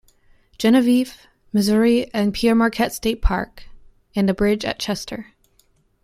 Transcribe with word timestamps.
Genevieve, 0.57 1.27
Missouri 1.53 2.11
and 2.11 2.33
Pere 2.33 2.55
Marquette 2.55 2.91
State 2.91 3.21
Park, 3.21 3.65
and 4.15 4.27
a 4.31 4.33
bridge 4.33 4.65
at 4.65 4.79
Chester. 4.79 5.33